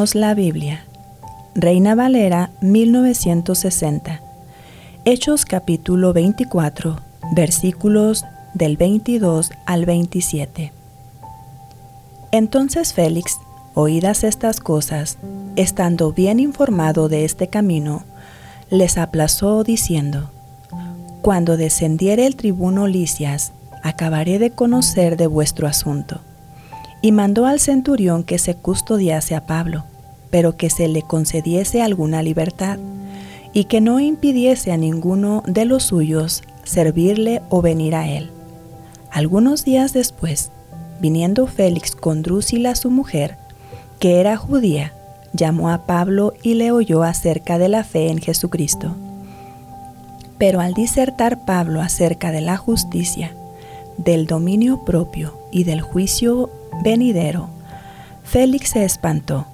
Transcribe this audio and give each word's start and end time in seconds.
La 0.00 0.32
Biblia. 0.32 0.86
Reina 1.54 1.94
Valera 1.94 2.52
1960. 2.62 4.22
Hechos 5.04 5.44
capítulo 5.44 6.14
24, 6.14 6.96
versículos 7.32 8.24
del 8.54 8.78
22 8.78 9.50
al 9.66 9.84
27. 9.84 10.72
Entonces 12.32 12.94
Félix, 12.94 13.36
oídas 13.74 14.24
estas 14.24 14.60
cosas, 14.60 15.18
estando 15.56 16.14
bien 16.14 16.40
informado 16.40 17.10
de 17.10 17.26
este 17.26 17.48
camino, 17.48 18.04
les 18.70 18.96
aplazó 18.96 19.64
diciendo, 19.64 20.30
Cuando 21.20 21.58
descendiere 21.58 22.24
el 22.24 22.36
tribuno 22.36 22.86
Licias, 22.86 23.52
acabaré 23.82 24.38
de 24.38 24.50
conocer 24.50 25.18
de 25.18 25.26
vuestro 25.26 25.68
asunto. 25.68 26.22
Y 27.02 27.12
mandó 27.12 27.44
al 27.44 27.60
centurión 27.60 28.24
que 28.24 28.38
se 28.38 28.54
custodiase 28.54 29.34
a 29.34 29.46
Pablo, 29.46 29.84
pero 30.30 30.56
que 30.56 30.70
se 30.70 30.88
le 30.88 31.02
concediese 31.02 31.82
alguna 31.82 32.22
libertad, 32.22 32.78
y 33.52 33.64
que 33.64 33.80
no 33.80 33.98
impidiese 34.00 34.72
a 34.72 34.76
ninguno 34.76 35.42
de 35.46 35.64
los 35.64 35.84
suyos 35.84 36.42
servirle 36.64 37.42
o 37.48 37.62
venir 37.62 37.96
a 37.96 38.08
él. 38.08 38.30
Algunos 39.10 39.64
días 39.64 39.92
después, 39.92 40.52
viniendo 41.00 41.46
Félix 41.46 41.96
con 41.96 42.22
Drusila 42.22 42.76
su 42.76 42.90
mujer, 42.90 43.36
que 43.98 44.20
era 44.20 44.36
judía, 44.36 44.92
llamó 45.32 45.70
a 45.70 45.84
Pablo 45.86 46.32
y 46.42 46.54
le 46.54 46.70
oyó 46.70 47.02
acerca 47.02 47.58
de 47.58 47.68
la 47.68 47.82
fe 47.82 48.08
en 48.08 48.18
Jesucristo. 48.18 48.94
Pero 50.38 50.60
al 50.60 50.74
disertar 50.74 51.44
Pablo 51.44 51.80
acerca 51.80 52.30
de 52.30 52.40
la 52.40 52.56
justicia, 52.56 53.34
del 53.98 54.26
dominio 54.26 54.84
propio 54.84 55.38
y 55.50 55.64
del 55.64 55.80
juicio 55.82 56.50
venidero, 56.82 57.48
Félix 58.22 58.70
se 58.70 58.84
espantó 58.84 59.46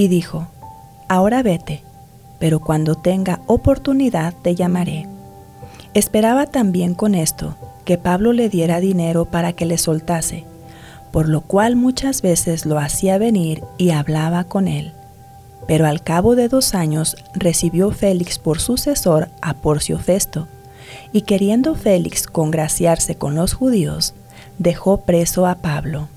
y 0.00 0.08
dijo, 0.08 0.48
Ahora 1.08 1.42
vete, 1.42 1.82
pero 2.38 2.60
cuando 2.60 2.94
tenga 2.94 3.40
oportunidad 3.46 4.32
te 4.42 4.54
llamaré. 4.54 5.06
Esperaba 5.92 6.46
también 6.46 6.94
con 6.94 7.14
esto 7.14 7.54
que 7.84 7.98
Pablo 7.98 8.32
le 8.32 8.48
diera 8.48 8.80
dinero 8.80 9.26
para 9.26 9.52
que 9.52 9.66
le 9.66 9.76
soltase, 9.76 10.44
por 11.12 11.28
lo 11.28 11.42
cual 11.42 11.76
muchas 11.76 12.22
veces 12.22 12.64
lo 12.64 12.78
hacía 12.78 13.18
venir 13.18 13.62
y 13.76 13.90
hablaba 13.90 14.44
con 14.44 14.68
él. 14.68 14.92
Pero 15.66 15.86
al 15.86 16.02
cabo 16.02 16.34
de 16.34 16.48
dos 16.48 16.74
años 16.74 17.16
recibió 17.34 17.90
Félix 17.90 18.38
por 18.38 18.58
sucesor 18.58 19.28
a 19.42 19.54
Porcio 19.54 19.98
Festo, 19.98 20.48
y 21.12 21.22
queriendo 21.22 21.74
Félix 21.74 22.26
congraciarse 22.26 23.16
con 23.16 23.34
los 23.34 23.52
judíos, 23.52 24.14
dejó 24.58 25.02
preso 25.02 25.46
a 25.46 25.56
Pablo. 25.56 26.08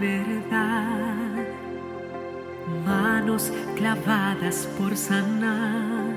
Verdad, 0.00 1.46
manos 2.84 3.52
clavadas 3.76 4.68
por 4.76 4.96
sanar, 4.96 6.16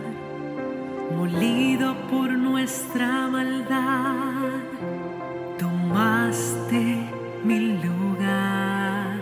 molido 1.16 1.95
por 2.10 2.31
nuestra 2.31 3.28
maldad, 3.28 4.51
tomaste 5.60 6.84
mi 7.44 7.60
lugar, 7.86 9.19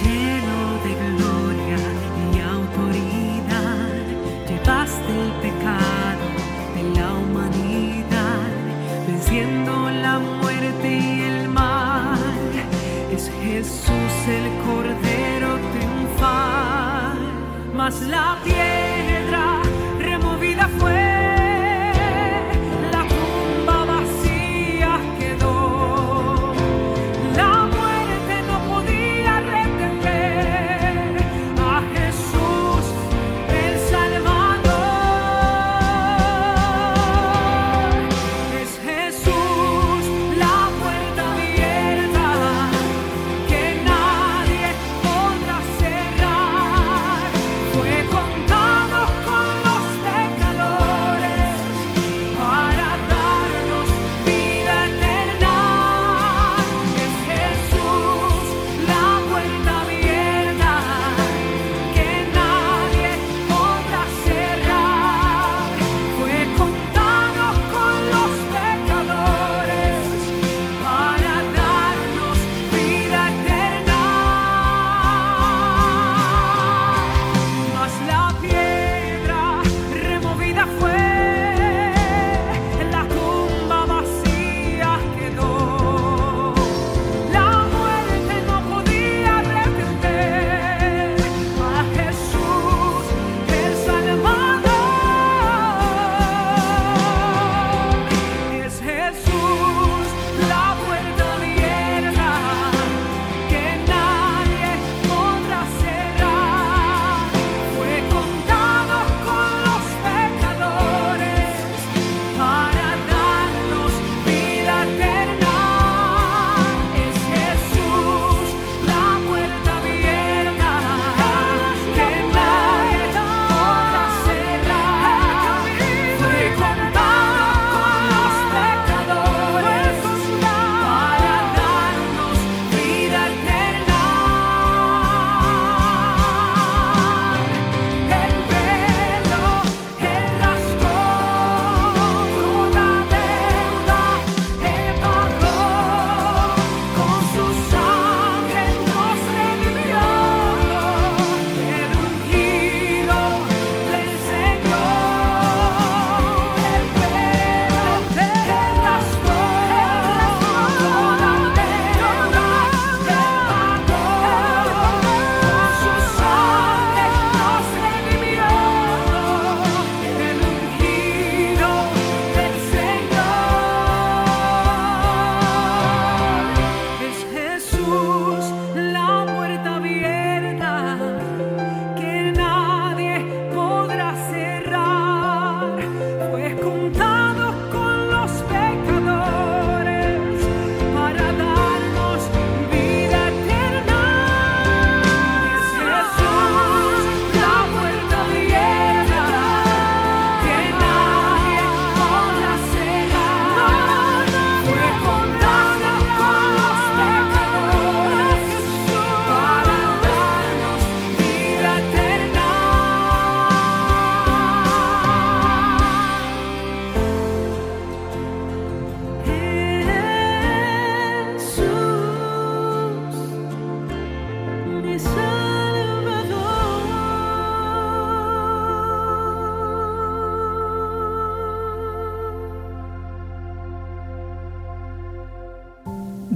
lleno 0.00 0.58
de 0.84 0.92
gloria 1.08 1.82
y 2.32 2.40
autoridad, 2.56 3.94
llevaste 4.48 5.10
el 5.24 5.32
pecado 5.44 6.26
de 6.76 6.82
la 6.98 7.08
humanidad, 7.14 8.46
venciendo 9.06 9.72
la 9.90 10.18
muerte 10.18 10.88
y 10.98 11.22
el 11.22 11.48
mal. 11.48 11.93
Es 13.12 13.30
Jesús 13.42 14.14
el 14.28 14.48
Cordero 14.64 15.58
triunfal, 15.72 17.18
mas 17.74 18.00
la 18.02 18.38
piedra 18.42 19.62
removida 19.98 20.68
fue. 20.78 21.33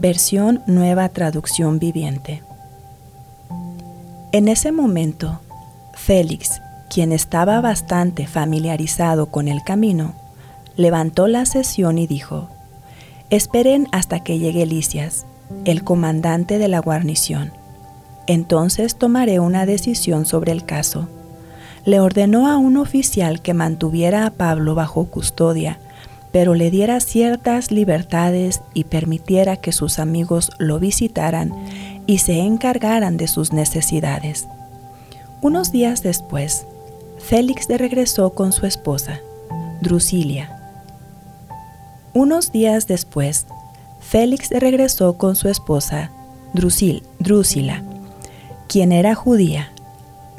Versión 0.01 0.63
Nueva 0.67 1.09
Traducción 1.09 1.81
Viviente. 1.81 2.45
En 4.31 4.47
ese 4.47 4.71
momento, 4.71 5.41
Félix, 5.93 6.61
quien 6.89 7.11
estaba 7.11 7.61
bastante 7.61 8.29
familiarizado 8.29 9.27
con 9.27 9.49
el 9.49 9.65
camino, 9.65 10.15
levantó 10.77 11.27
la 11.27 11.47
sesión 11.47 11.99
y 11.99 12.07
dijo, 12.07 12.49
Esperen 13.31 13.89
hasta 13.91 14.21
que 14.21 14.39
llegue 14.39 14.67
Licias, 14.67 15.27
el 15.65 15.83
comandante 15.83 16.59
de 16.59 16.69
la 16.69 16.79
guarnición. 16.79 17.51
Entonces 18.29 18.95
tomaré 18.95 19.41
una 19.41 19.67
decisión 19.67 20.27
sobre 20.27 20.53
el 20.53 20.65
caso. 20.65 21.09
Le 21.85 21.99
ordenó 21.99 22.47
a 22.47 22.57
un 22.57 22.77
oficial 22.77 23.43
que 23.43 23.53
mantuviera 23.53 24.27
a 24.27 24.31
Pablo 24.31 24.77
bajo 24.77 25.07
custodia, 25.07 25.81
pero 26.39 26.55
le 26.55 26.71
diera 26.71 27.01
ciertas 27.01 27.73
libertades 27.73 28.61
y 28.73 28.85
permitiera 28.85 29.57
que 29.57 29.73
sus 29.73 29.99
amigos 29.99 30.53
lo 30.61 30.79
visitaran 30.79 31.53
y 32.07 32.19
se 32.19 32.39
encargaran 32.39 33.17
de 33.17 33.27
sus 33.27 33.53
necesidades. 33.53 34.47
Unos 35.43 35.73
días 35.73 36.05
después, 36.05 36.65
Félix 37.19 37.67
regresó 37.69 38.31
con 38.35 38.53
su 38.53 38.67
esposa, 38.67 39.19
Drusilia. 39.81 40.57
Unos 42.15 42.53
días 42.53 42.87
después, 42.87 43.47
Félix 43.99 44.51
regresó 44.51 45.15
con 45.15 45.35
su 45.35 45.49
esposa, 45.49 46.13
Drusil, 46.53 47.03
Drusila, 47.19 47.83
quien 48.69 48.93
era 48.93 49.17
judía. 49.17 49.73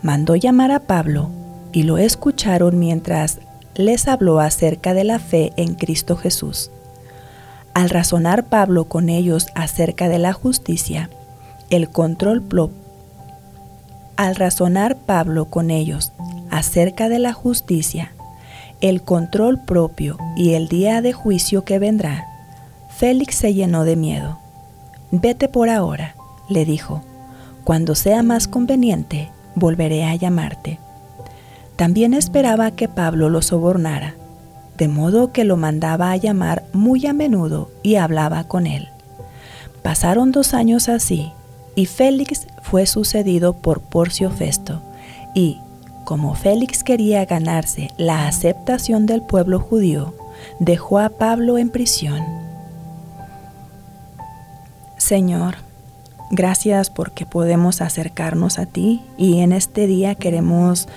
Mandó 0.02 0.38
llamar 0.38 0.72
a 0.72 0.80
Pablo 0.80 1.30
y 1.74 1.84
lo 1.84 1.98
escucharon 1.98 2.80
mientras 2.80 3.40
les 3.80 4.10
habló 4.10 4.42
acerca 4.42 4.94
de 4.94 5.06
la 5.06 5.20
fe 5.20 5.54
en 5.56 5.74
Cristo 5.74 6.18
Jesús. 6.18 6.70
Al 7.74 7.90
razonar 7.90 8.44
Pablo 8.44 8.84
con 8.90 9.08
ellos 9.08 9.48
acerca 9.56 10.10
de 10.10 10.20
la 10.20 10.34
justicia, 10.34 11.10
el 11.70 11.90
control 11.90 12.44
al 14.18 14.36
razonar 14.36 14.98
Pablo 14.98 15.46
con 15.46 15.72
ellos 15.72 16.12
acerca 16.52 17.08
de 17.08 17.20
la 17.20 17.32
justicia, 17.32 18.12
el 18.82 19.02
control 19.02 19.64
propio 19.64 20.18
y 20.36 20.56
el 20.56 20.68
día 20.68 21.02
de 21.02 21.14
juicio 21.14 21.64
que 21.64 21.80
vendrá, 21.80 22.28
Félix 22.98 23.36
se 23.36 23.54
llenó 23.54 23.86
de 23.86 23.96
miedo. 23.96 24.40
Vete 25.12 25.48
por 25.48 25.70
ahora, 25.70 26.16
le 26.50 26.66
dijo. 26.66 27.02
Cuando 27.64 27.96
sea 27.96 28.24
más 28.24 28.50
conveniente, 28.50 29.30
volveré 29.56 30.04
a 30.04 30.16
llamarte. 30.16 30.80
También 31.80 32.14
esperaba 32.14 32.72
que 32.72 32.90
Pablo 32.90 33.30
lo 33.30 33.42
sobornara, 33.42 34.16
de 34.78 34.90
modo 34.90 35.32
que 35.32 35.46
lo 35.46 35.56
mandaba 35.56 36.12
a 36.12 36.18
llamar 36.18 36.66
muy 36.74 37.08
a 37.08 37.14
menudo 37.14 37.72
y 37.84 37.96
hablaba 37.96 38.44
con 38.44 38.68
él. 38.68 38.90
Pasaron 39.82 40.34
dos 40.34 40.54
años 40.54 40.90
así, 40.90 41.32
y 41.76 41.86
Félix 41.86 42.48
fue 42.64 42.86
sucedido 42.86 43.54
por 43.54 43.80
Porcio 43.80 44.30
Festo, 44.30 44.82
y, 45.34 45.58
como 46.04 46.36
Félix 46.36 46.84
quería 46.84 47.24
ganarse 47.24 47.92
la 47.96 48.28
aceptación 48.28 49.06
del 49.06 49.22
pueblo 49.22 49.62
judío, 49.62 50.14
dejó 50.60 51.00
a 51.00 51.08
Pablo 51.08 51.58
en 51.58 51.70
prisión. 51.70 52.26
Señor, 54.98 55.56
gracias 56.30 56.90
porque 56.90 57.26
podemos 57.26 57.80
acercarnos 57.80 58.60
a 58.60 58.66
ti 58.66 59.02
y 59.18 59.40
en 59.40 59.54
este 59.54 59.88
día 59.88 60.16
queremos 60.16 60.90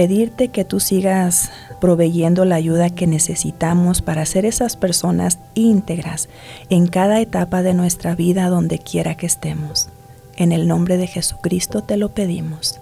pedirte 0.00 0.48
que 0.48 0.64
tú 0.64 0.80
sigas 0.80 1.50
proveyendo 1.78 2.46
la 2.46 2.54
ayuda 2.54 2.88
que 2.88 3.06
necesitamos 3.06 4.00
para 4.00 4.24
ser 4.24 4.46
esas 4.46 4.74
personas 4.74 5.38
íntegras 5.52 6.30
en 6.70 6.86
cada 6.86 7.20
etapa 7.20 7.62
de 7.62 7.74
nuestra 7.74 8.14
vida 8.14 8.48
donde 8.48 8.78
quiera 8.78 9.14
que 9.18 9.26
estemos. 9.26 9.90
En 10.36 10.52
el 10.52 10.66
nombre 10.66 10.96
de 10.96 11.06
Jesucristo 11.06 11.82
te 11.82 11.98
lo 11.98 12.14
pedimos. 12.14 12.80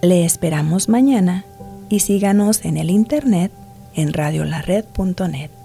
Le 0.00 0.24
esperamos 0.24 0.88
mañana 0.88 1.44
y 1.88 1.98
síganos 1.98 2.64
en 2.64 2.76
el 2.76 2.88
internet 2.88 3.50
en 3.96 4.12
radiolared.net. 4.12 5.59